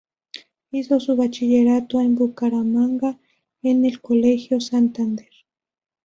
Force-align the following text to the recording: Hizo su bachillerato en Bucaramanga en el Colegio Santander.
Hizo 0.71 0.99
su 0.99 1.15
bachillerato 1.15 2.01
en 2.01 2.15
Bucaramanga 2.15 3.19
en 3.61 3.85
el 3.85 4.01
Colegio 4.01 4.59
Santander. 4.59 5.29